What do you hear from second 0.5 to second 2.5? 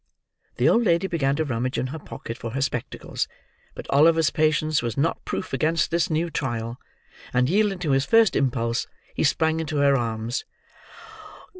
The old lady began to rummage in her pocket